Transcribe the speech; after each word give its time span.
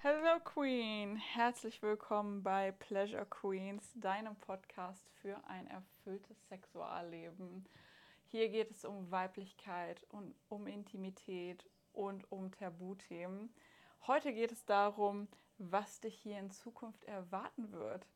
Hello 0.00 0.38
Queen, 0.44 1.16
herzlich 1.16 1.82
willkommen 1.82 2.44
bei 2.44 2.70
Pleasure 2.70 3.26
Queens, 3.26 3.90
deinem 3.96 4.36
Podcast 4.36 5.10
für 5.20 5.36
ein 5.48 5.66
erfülltes 5.66 6.36
Sexualleben. 6.48 7.66
Hier 8.28 8.48
geht 8.48 8.70
es 8.70 8.84
um 8.84 9.10
Weiblichkeit 9.10 10.00
und 10.10 10.36
um 10.48 10.68
Intimität 10.68 11.68
und 11.92 12.30
um 12.30 12.52
Tabuthemen. 12.52 13.52
Heute 14.06 14.32
geht 14.32 14.52
es 14.52 14.64
darum, 14.64 15.26
was 15.58 15.98
dich 15.98 16.14
hier 16.14 16.38
in 16.38 16.52
Zukunft 16.52 17.02
erwarten 17.02 17.72
wird. 17.72 18.06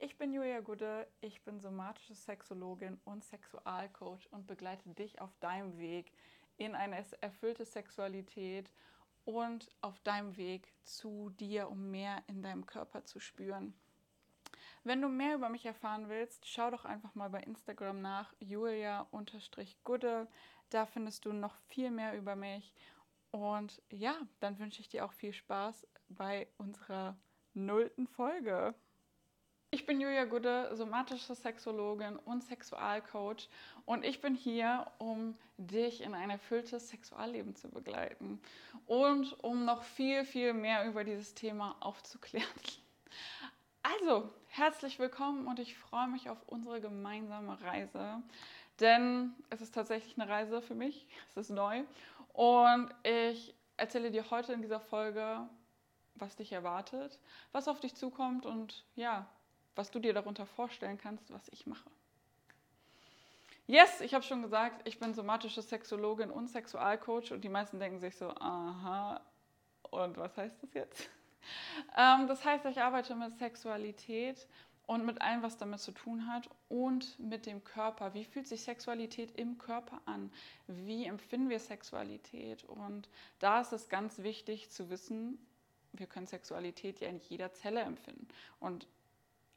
Ich 0.00 0.18
bin 0.18 0.32
Julia 0.32 0.58
Gude, 0.58 1.06
ich 1.20 1.44
bin 1.44 1.60
somatische 1.60 2.16
Sexologin 2.16 2.98
und 3.04 3.22
Sexualcoach 3.22 4.26
und 4.32 4.48
begleite 4.48 4.88
dich 4.88 5.20
auf 5.20 5.30
deinem 5.38 5.78
Weg 5.78 6.10
in 6.56 6.74
eine 6.74 7.04
erfüllte 7.20 7.64
Sexualität 7.64 8.72
und 9.24 9.68
auf 9.80 9.98
deinem 10.00 10.36
Weg 10.36 10.72
zu 10.82 11.30
dir, 11.30 11.68
um 11.70 11.90
mehr 11.90 12.22
in 12.26 12.42
deinem 12.42 12.66
Körper 12.66 13.04
zu 13.04 13.20
spüren. 13.20 13.74
Wenn 14.84 15.02
du 15.02 15.08
mehr 15.08 15.34
über 15.34 15.48
mich 15.48 15.66
erfahren 15.66 16.08
willst, 16.08 16.46
schau 16.46 16.70
doch 16.70 16.84
einfach 16.84 17.14
mal 17.14 17.30
bei 17.30 17.40
Instagram 17.40 18.00
nach 18.00 18.32
julia-gude. 18.40 20.28
Da 20.70 20.86
findest 20.86 21.24
du 21.24 21.32
noch 21.32 21.56
viel 21.68 21.90
mehr 21.90 22.16
über 22.16 22.36
mich. 22.36 22.72
Und 23.30 23.82
ja, 23.90 24.16
dann 24.40 24.58
wünsche 24.58 24.80
ich 24.80 24.88
dir 24.88 25.04
auch 25.04 25.12
viel 25.12 25.32
Spaß 25.32 25.86
bei 26.08 26.48
unserer 26.56 27.18
nullten 27.54 28.06
Folge. 28.06 28.74
Ich 29.70 29.84
bin 29.84 30.00
Julia 30.00 30.24
Gude, 30.24 30.74
somatische 30.74 31.34
Sexologin 31.34 32.16
und 32.16 32.42
Sexualcoach. 32.42 33.50
Und 33.84 34.02
ich 34.02 34.22
bin 34.22 34.34
hier, 34.34 34.86
um 34.96 35.36
dich 35.58 36.00
in 36.00 36.14
ein 36.14 36.30
erfülltes 36.30 36.88
Sexualleben 36.88 37.54
zu 37.54 37.68
begleiten. 37.68 38.40
Und 38.86 39.36
um 39.44 39.66
noch 39.66 39.82
viel, 39.82 40.24
viel 40.24 40.54
mehr 40.54 40.86
über 40.86 41.04
dieses 41.04 41.34
Thema 41.34 41.76
aufzuklären. 41.80 42.48
Also, 43.82 44.30
herzlich 44.46 44.98
willkommen 44.98 45.46
und 45.46 45.58
ich 45.58 45.76
freue 45.76 46.08
mich 46.08 46.30
auf 46.30 46.38
unsere 46.46 46.80
gemeinsame 46.80 47.60
Reise, 47.60 48.22
denn 48.80 49.34
es 49.50 49.60
ist 49.60 49.74
tatsächlich 49.74 50.18
eine 50.18 50.30
Reise 50.30 50.62
für 50.62 50.74
mich, 50.74 51.06
es 51.28 51.36
ist 51.36 51.50
neu. 51.50 51.84
Und 52.32 52.88
ich 53.02 53.54
erzähle 53.76 54.10
dir 54.10 54.30
heute 54.30 54.54
in 54.54 54.62
dieser 54.62 54.80
Folge, 54.80 55.46
was 56.14 56.36
dich 56.36 56.52
erwartet, 56.52 57.18
was 57.52 57.68
auf 57.68 57.80
dich 57.80 57.94
zukommt 57.94 58.46
und 58.46 58.84
ja, 58.96 59.26
was 59.74 59.90
du 59.90 59.98
dir 59.98 60.12
darunter 60.12 60.46
vorstellen 60.46 60.98
kannst, 60.98 61.32
was 61.32 61.48
ich 61.48 61.66
mache. 61.66 61.90
Yes, 63.66 64.00
ich 64.00 64.14
habe 64.14 64.24
schon 64.24 64.40
gesagt, 64.42 64.88
ich 64.88 64.98
bin 64.98 65.12
somatische 65.12 65.60
Sexologin 65.60 66.30
und 66.30 66.48
Sexualcoach 66.48 67.32
und 67.32 67.44
die 67.44 67.50
meisten 67.50 67.78
denken 67.78 68.00
sich 68.00 68.16
so, 68.16 68.30
aha, 68.30 69.20
und 69.90 70.16
was 70.16 70.36
heißt 70.36 70.62
das 70.62 70.74
jetzt? 70.74 71.10
Ähm, 71.96 72.26
das 72.26 72.44
heißt, 72.44 72.66
ich 72.66 72.82
arbeite 72.82 73.14
mit 73.14 73.38
Sexualität 73.38 74.46
und 74.88 75.06
mit 75.06 75.22
allem, 75.22 75.42
was 75.42 75.56
damit 75.56 75.80
zu 75.80 75.92
tun 75.92 76.26
hat 76.26 76.48
und 76.68 77.18
mit 77.18 77.46
dem 77.46 77.62
Körper. 77.62 78.12
Wie 78.12 78.24
fühlt 78.24 78.46
sich 78.46 78.62
Sexualität 78.62 79.30
im 79.38 79.56
Körper 79.56 80.02
an? 80.04 80.32
Wie 80.66 81.04
empfinden 81.04 81.48
wir 81.48 81.60
Sexualität? 81.60 82.64
Und 82.64 83.08
da 83.38 83.60
ist 83.60 83.72
es 83.72 83.88
ganz 83.88 84.18
wichtig 84.18 84.70
zu 84.70 84.90
wissen, 84.90 85.38
wir 85.92 86.06
können 86.06 86.26
Sexualität 86.26 87.00
ja 87.00 87.08
in 87.08 87.20
jeder 87.20 87.52
Zelle 87.52 87.80
empfinden. 87.80 88.28
Und 88.60 88.86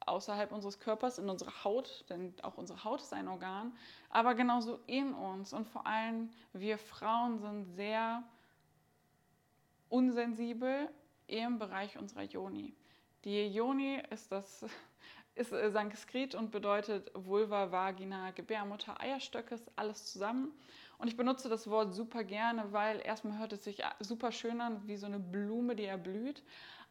außerhalb 0.06 0.52
unseres 0.52 0.78
Körpers, 0.78 1.18
in 1.18 1.28
unserer 1.28 1.64
Haut, 1.64 2.04
denn 2.08 2.34
auch 2.42 2.56
unsere 2.56 2.84
Haut 2.84 3.00
ist 3.00 3.12
ein 3.12 3.28
Organ, 3.28 3.72
aber 4.10 4.34
genauso 4.34 4.80
in 4.86 5.14
uns. 5.14 5.52
Und 5.52 5.66
vor 5.66 5.86
allem 5.86 6.30
wir 6.52 6.78
Frauen 6.78 7.38
sind 7.38 7.64
sehr 7.74 8.22
unsensibel 9.88 10.88
im 11.26 11.58
Bereich 11.58 11.98
unserer 11.98 12.22
Yoni. 12.22 12.74
Die 13.24 13.46
Yoni 13.48 14.02
ist 14.10 14.32
das 14.32 14.64
ist 15.34 15.50
Sanskrit 15.50 16.34
und 16.34 16.50
bedeutet 16.50 17.10
Vulva, 17.14 17.72
Vagina, 17.72 18.30
Gebärmutter, 18.32 19.00
Eierstöcke, 19.00 19.54
ist 19.54 19.70
alles 19.76 20.12
zusammen. 20.12 20.52
Und 20.98 21.08
ich 21.08 21.16
benutze 21.16 21.48
das 21.48 21.68
Wort 21.68 21.94
super 21.94 22.22
gerne, 22.22 22.72
weil 22.72 23.00
erstmal 23.04 23.38
hört 23.38 23.52
es 23.52 23.64
sich 23.64 23.82
super 24.00 24.30
schön 24.30 24.60
an, 24.60 24.86
wie 24.86 24.96
so 24.96 25.06
eine 25.06 25.18
Blume, 25.18 25.74
die 25.74 25.86
erblüht. 25.86 26.42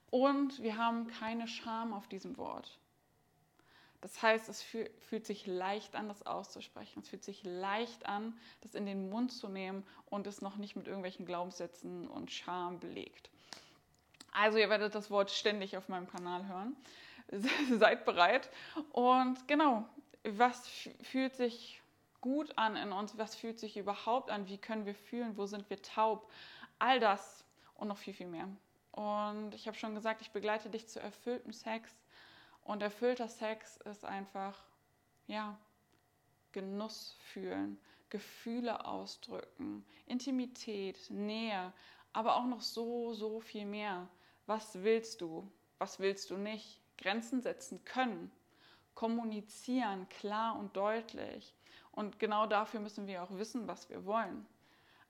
Und 0.10 0.62
wir 0.62 0.78
haben 0.78 1.08
keine 1.08 1.48
Scham 1.48 1.94
auf 1.94 2.08
diesem 2.08 2.38
Wort. 2.38 2.80
Das 4.02 4.20
heißt, 4.22 4.50
es 4.50 4.64
fühlt 4.64 5.28
sich 5.28 5.46
leicht 5.46 5.96
an, 5.96 6.08
das 6.08 6.26
auszusprechen. 6.26 7.02
Es 7.02 7.10
fühlt 7.10 7.24
sich 7.24 7.44
leicht 7.44 8.08
an, 8.08 8.38
das 8.62 8.74
in 8.74 8.88
den 8.88 9.10
Mund 9.10 9.32
zu 9.32 9.48
nehmen 9.48 9.86
und 10.08 10.26
es 10.26 10.42
noch 10.42 10.58
nicht 10.58 10.76
mit 10.76 10.88
irgendwelchen 10.88 11.26
Glaubenssätzen 11.28 12.08
und 12.08 12.32
Scham 12.32 12.80
belegt. 12.80 13.30
Also 14.32 14.58
ihr 14.58 14.70
werdet 14.70 14.96
das 14.96 15.12
Wort 15.12 15.30
ständig 15.30 15.78
auf 15.78 15.88
meinem 15.88 16.08
Kanal 16.08 16.48
hören. 16.48 16.76
Seid 17.80 18.06
bereit. 18.06 18.50
Und 18.92 19.48
genau, 19.48 19.86
was 20.24 20.68
fühlt 21.04 21.36
sich 21.36 21.82
gut 22.22 22.58
an 22.58 22.76
in 22.76 22.92
uns? 22.92 23.18
Was 23.20 23.36
fühlt 23.36 23.60
sich 23.60 23.78
überhaupt 23.78 24.32
an? 24.32 24.48
Wie 24.48 24.58
können 24.58 24.88
wir 24.88 24.96
fühlen? 24.96 25.38
Wo 25.38 25.46
sind 25.46 25.70
wir 25.70 25.82
taub? 25.82 26.32
All 26.80 27.00
das 27.00 27.46
und 27.76 27.88
noch 27.88 27.98
viel, 27.98 28.14
viel 28.14 28.28
mehr. 28.28 28.48
Und 28.92 29.54
ich 29.54 29.68
habe 29.68 29.78
schon 29.78 29.94
gesagt, 29.96 30.22
ich 30.22 30.32
begleite 30.32 30.70
dich 30.70 30.88
zu 30.88 31.00
erfülltem 31.00 31.54
Sex 31.54 32.01
und 32.64 32.82
erfüllter 32.82 33.28
Sex 33.28 33.78
ist 33.78 34.06
einfach, 34.06 34.58
ja, 35.28 35.58
Genuss 36.52 37.18
fühlen, 37.20 37.80
Gefühle 38.10 38.86
ausdrücken, 38.86 39.86
Intimität, 40.06 41.10
Nähe, 41.10 41.72
aber 42.14 42.36
auch 42.36 42.46
noch 42.46 42.62
so, 42.62 43.14
so 43.14 43.40
viel 43.40 43.66
mehr. 43.66 44.08
Was 44.46 44.84
willst 44.84 45.22
du? 45.22 45.50
Was 45.78 46.00
willst 46.00 46.30
du 46.30 46.38
nicht? 46.38 46.82
Grenzen 46.98 47.42
setzen 47.42 47.84
können, 47.86 48.32
kommunizieren, 48.94 50.08
klar 50.10 50.60
und 50.60 50.76
deutlich. 50.76 51.56
Und 51.92 52.20
genau 52.20 52.46
dafür 52.46 52.80
müssen 52.80 53.08
wir 53.08 53.24
auch 53.24 53.32
wissen, 53.32 53.68
was 53.68 53.90
wir 53.90 54.06
wollen. 54.06 54.46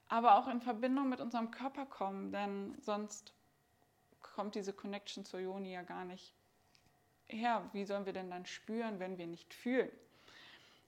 Aber 0.07 0.37
auch 0.37 0.47
in 0.47 0.61
Verbindung 0.61 1.09
mit 1.09 1.21
unserem 1.21 1.51
Körper 1.51 1.85
kommen, 1.85 2.31
denn 2.31 2.75
sonst 2.81 3.33
kommt 4.21 4.55
diese 4.55 4.73
Connection 4.73 5.25
zur 5.25 5.39
Joni 5.39 5.73
ja 5.73 5.81
gar 5.81 6.05
nicht 6.05 6.33
her, 7.33 7.69
wie 7.73 7.85
sollen 7.85 8.05
wir 8.05 8.13
denn 8.13 8.29
dann 8.29 8.45
spüren, 8.45 8.99
wenn 8.99 9.17
wir 9.17 9.27
nicht 9.27 9.53
fühlen, 9.53 9.91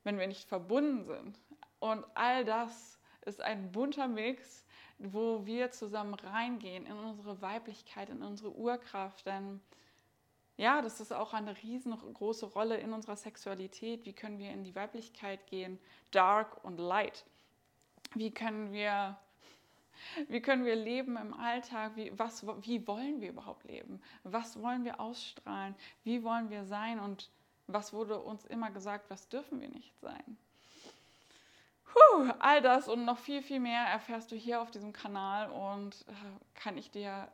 wenn 0.04 0.18
wir 0.18 0.28
nicht 0.28 0.48
verbunden 0.48 1.06
sind? 1.06 1.40
Und 1.80 2.06
all 2.16 2.46
das 2.46 3.00
ist 3.26 3.42
ein 3.42 3.72
bunter 3.72 4.08
Mix, 4.08 4.66
wo 4.98 5.46
wir 5.46 5.72
zusammen 5.72 6.14
reingehen 6.14 6.86
in 6.86 6.94
unsere 6.94 7.42
Weiblichkeit, 7.42 8.10
in 8.10 8.22
unsere 8.22 8.54
Urkraft. 8.56 9.26
Denn 9.26 9.60
ja, 10.56 10.82
das 10.82 11.00
ist 11.00 11.12
auch 11.12 11.34
eine 11.34 11.58
riesengroße 11.62 12.46
Rolle 12.46 12.78
in 12.78 12.94
unserer 12.94 13.16
Sexualität. 13.16 14.06
Wie 14.06 14.14
können 14.14 14.38
wir 14.38 14.52
in 14.52 14.64
die 14.64 14.76
Weiblichkeit 14.76 15.46
gehen? 15.48 15.80
Dark 16.12 16.64
und 16.64 16.78
Light. 16.78 17.26
Wie 18.14 18.32
können 18.32 18.72
wir 18.72 19.18
wie 20.28 20.42
können 20.42 20.66
wir 20.66 20.76
leben 20.76 21.18
im 21.18 21.34
Alltag? 21.34 21.96
Wie, 21.96 22.12
was, 22.18 22.46
wie 22.62 22.88
wollen 22.88 23.22
wir 23.22 23.30
überhaupt 23.30 23.64
leben? 23.66 24.02
Was 24.24 24.62
wollen 24.62 24.84
wir 24.84 25.00
ausstrahlen? 25.00 25.76
Wie 26.04 26.24
wollen 26.24 26.50
wir 26.50 26.66
sein? 26.66 27.00
Und 27.00 27.30
was 27.68 27.94
wurde 27.94 28.20
uns 28.20 28.46
immer 28.46 28.72
gesagt, 28.72 29.10
was 29.10 29.30
dürfen 29.30 29.62
wir 29.62 29.70
nicht 29.70 29.98
sein? 30.00 30.38
Puh, 31.86 32.32
all 32.40 32.62
das 32.62 32.88
und 32.88 33.06
noch 33.06 33.20
viel, 33.20 33.42
viel 33.42 33.60
mehr 33.60 33.84
erfährst 33.84 34.32
du 34.32 34.36
hier 34.36 34.62
auf 34.62 34.72
diesem 34.72 34.94
Kanal 34.94 35.52
und 35.52 36.06
äh, 36.08 36.14
kann 36.56 36.78
ich 36.78 36.90
dir 36.90 37.30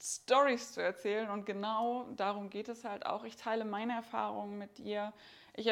Stories 0.00 0.72
zu 0.72 0.82
erzählen. 0.82 1.30
Und 1.30 1.46
genau 1.46 2.04
darum 2.16 2.50
geht 2.50 2.68
es 2.68 2.84
halt 2.84 3.06
auch. 3.06 3.24
Ich 3.24 3.36
teile 3.36 3.64
meine 3.64 3.94
Erfahrungen 3.94 4.58
mit 4.58 4.78
dir. 4.78 5.12
Ich 5.54 5.68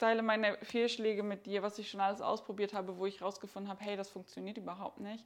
teile 0.00 0.22
meine 0.22 0.56
Fehlschläge 0.62 1.22
mit 1.22 1.46
dir, 1.46 1.62
was 1.62 1.78
ich 1.78 1.90
schon 1.90 2.00
alles 2.00 2.20
ausprobiert 2.20 2.72
habe, 2.72 2.96
wo 2.96 3.06
ich 3.06 3.22
rausgefunden 3.22 3.70
habe, 3.70 3.84
hey, 3.84 3.96
das 3.96 4.10
funktioniert 4.10 4.56
überhaupt 4.56 4.98
nicht. 4.98 5.24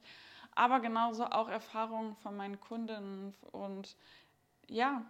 Aber 0.53 0.79
genauso 0.79 1.25
auch 1.25 1.49
Erfahrungen 1.49 2.15
von 2.17 2.35
meinen 2.35 2.59
Kundinnen 2.59 3.33
und 3.51 3.95
ja, 4.67 5.05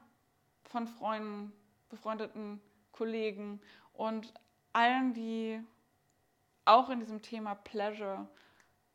von 0.64 0.88
Freunden, 0.88 1.52
befreundeten 1.90 2.62
Kollegen 2.92 3.62
und 3.94 4.34
allen, 4.74 5.14
die 5.14 5.62
auch 6.66 6.90
in 6.90 7.00
diesem 7.00 7.22
Thema 7.22 7.56
Pleasure 7.56 8.28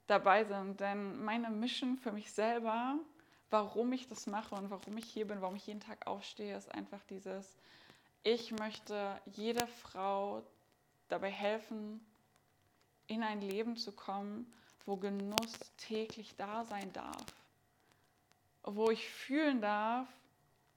dabei 0.06 0.44
sind. 0.44 0.80
Denn 0.80 1.22
meine 1.24 1.50
Mission 1.50 1.96
für 1.96 2.12
mich 2.12 2.32
selber, 2.32 2.96
warum 3.50 3.92
ich 3.92 4.08
das 4.08 4.26
mache 4.26 4.54
und 4.54 4.70
warum 4.70 4.98
ich 4.98 5.06
hier 5.06 5.26
bin, 5.26 5.40
warum 5.40 5.56
ich 5.56 5.66
jeden 5.66 5.80
Tag 5.80 6.06
aufstehe, 6.06 6.56
ist 6.56 6.72
einfach 6.74 7.02
dieses, 7.08 7.56
ich 8.22 8.52
möchte 8.52 9.20
jede 9.26 9.66
Frau 9.66 10.42
dabei 11.10 11.30
helfen, 11.30 12.00
in 13.06 13.22
ein 13.22 13.40
Leben 13.40 13.76
zu 13.76 13.92
kommen, 13.92 14.52
wo 14.86 14.96
Genuss 14.96 15.58
täglich 15.76 16.34
da 16.36 16.64
sein 16.64 16.92
darf. 16.92 17.24
Wo 18.62 18.90
ich 18.90 19.08
fühlen 19.08 19.60
darf, 19.60 20.08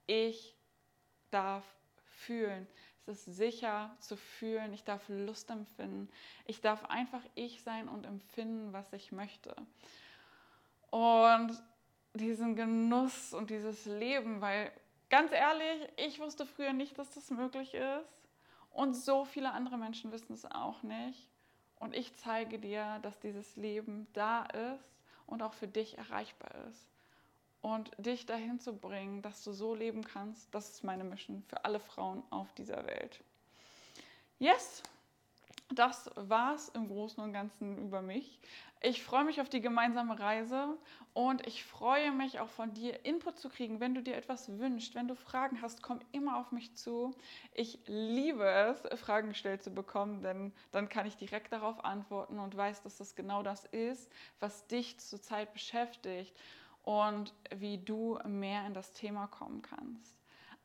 ich 0.06 0.54
darf 1.30 1.64
fühlen. 2.04 2.66
Es 3.06 3.28
ist 3.28 3.36
sicher 3.36 3.94
zu 4.00 4.16
fühlen, 4.16 4.72
ich 4.72 4.84
darf 4.84 5.02
Lust 5.08 5.50
empfinden. 5.50 6.08
Ich 6.46 6.60
darf 6.60 6.84
einfach 6.86 7.22
ich 7.34 7.62
sein 7.62 7.88
und 7.88 8.06
empfinden, 8.06 8.72
was 8.72 8.92
ich 8.92 9.12
möchte. 9.12 9.54
Und 10.90 11.62
diesen 12.14 12.56
Genuss 12.56 13.34
und 13.34 13.50
dieses 13.50 13.84
Leben, 13.84 14.40
weil 14.40 14.72
ganz 15.10 15.32
ehrlich, 15.32 15.88
ich 15.96 16.18
wusste 16.20 16.46
früher 16.46 16.72
nicht, 16.72 16.96
dass 16.98 17.10
das 17.10 17.30
möglich 17.30 17.74
ist 17.74 18.23
und 18.74 18.94
so 18.94 19.24
viele 19.24 19.52
andere 19.52 19.78
Menschen 19.78 20.12
wissen 20.12 20.34
es 20.34 20.44
auch 20.44 20.82
nicht. 20.82 21.28
Und 21.76 21.94
ich 21.94 22.14
zeige 22.16 22.58
dir, 22.58 22.98
dass 23.02 23.20
dieses 23.20 23.56
Leben 23.56 24.06
da 24.12 24.44
ist 24.44 24.98
und 25.26 25.42
auch 25.42 25.54
für 25.54 25.68
dich 25.68 25.96
erreichbar 25.96 26.50
ist. 26.68 26.88
Und 27.62 27.92
dich 27.98 28.26
dahin 28.26 28.58
zu 28.58 28.76
bringen, 28.76 29.22
dass 29.22 29.42
du 29.42 29.52
so 29.52 29.74
leben 29.74 30.02
kannst, 30.02 30.54
das 30.54 30.70
ist 30.70 30.84
meine 30.84 31.04
Mission 31.04 31.42
für 31.48 31.64
alle 31.64 31.80
Frauen 31.80 32.22
auf 32.30 32.52
dieser 32.54 32.84
Welt. 32.86 33.22
Yes, 34.38 34.82
das 35.74 36.10
war's 36.14 36.68
im 36.68 36.88
Großen 36.88 37.22
und 37.22 37.32
Ganzen 37.32 37.78
über 37.78 38.02
mich. 38.02 38.40
Ich 38.80 39.02
freue 39.02 39.24
mich 39.24 39.40
auf 39.40 39.48
die 39.48 39.62
gemeinsame 39.62 40.18
Reise 40.18 40.76
und 41.14 41.46
ich 41.46 41.64
freue 41.64 42.12
mich 42.12 42.40
auch 42.40 42.50
von 42.50 42.74
dir 42.74 43.06
Input 43.06 43.38
zu 43.38 43.48
kriegen, 43.48 43.80
wenn 43.80 43.94
du 43.94 44.02
dir 44.02 44.14
etwas 44.14 44.58
wünschst, 44.58 44.94
wenn 44.94 45.08
du 45.08 45.14
Fragen 45.14 45.62
hast, 45.62 45.82
komm 45.82 46.00
immer 46.12 46.36
auf 46.38 46.52
mich 46.52 46.74
zu. 46.76 47.14
Ich 47.54 47.78
liebe 47.86 48.44
es, 48.44 48.82
Fragen 49.00 49.30
gestellt 49.30 49.62
zu 49.62 49.70
bekommen, 49.70 50.22
denn 50.22 50.52
dann 50.70 50.90
kann 50.90 51.06
ich 51.06 51.16
direkt 51.16 51.52
darauf 51.52 51.82
antworten 51.82 52.38
und 52.38 52.54
weiß, 52.54 52.82
dass 52.82 52.98
das 52.98 53.14
genau 53.14 53.42
das 53.42 53.64
ist, 53.64 54.12
was 54.38 54.66
dich 54.66 55.00
zurzeit 55.00 55.54
beschäftigt 55.54 56.36
und 56.82 57.32
wie 57.56 57.78
du 57.78 58.18
mehr 58.26 58.66
in 58.66 58.74
das 58.74 58.92
Thema 58.92 59.28
kommen 59.28 59.62
kannst. 59.62 60.14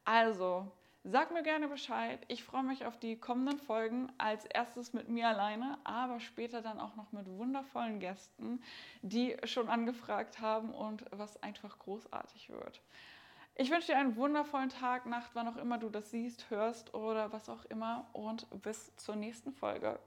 Also, 0.03 0.69
Sag 1.05 1.31
mir 1.31 1.43
gerne 1.43 1.69
Bescheid. 1.69 2.19
Ich 2.27 2.43
freue 2.43 2.63
mich 2.63 2.85
auf 2.85 2.97
die 2.97 3.15
kommenden 3.17 3.57
Folgen. 3.57 4.11
Als 4.17 4.45
erstes 4.45 4.91
mit 4.91 5.07
mir 5.07 5.29
alleine, 5.29 5.77
aber 5.85 6.19
später 6.19 6.61
dann 6.61 6.79
auch 6.79 6.95
noch 6.97 7.13
mit 7.13 7.25
wundervollen 7.25 7.99
Gästen, 7.99 8.61
die 9.01 9.37
schon 9.45 9.69
angefragt 9.69 10.41
haben 10.41 10.71
und 10.71 11.05
was 11.11 11.41
einfach 11.41 11.79
großartig 11.79 12.49
wird. 12.49 12.81
Ich 13.55 13.71
wünsche 13.71 13.87
dir 13.87 13.97
einen 13.97 14.17
wundervollen 14.17 14.69
Tag, 14.69 15.05
Nacht, 15.05 15.31
wann 15.33 15.47
auch 15.47 15.57
immer 15.57 15.77
du 15.77 15.89
das 15.89 16.11
siehst, 16.11 16.49
hörst 16.49 16.93
oder 16.93 17.31
was 17.31 17.49
auch 17.49 17.65
immer 17.65 18.07
und 18.13 18.47
bis 18.61 18.95
zur 18.97 19.15
nächsten 19.15 19.53
Folge. 19.53 19.99